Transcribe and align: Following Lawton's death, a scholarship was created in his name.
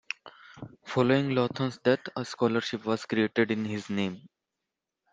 Following 0.83 1.35
Lawton's 1.35 1.77
death, 1.77 1.99
a 2.15 2.25
scholarship 2.25 2.85
was 2.85 3.05
created 3.05 3.51
in 3.51 3.65
his 3.65 3.87
name. 3.91 4.27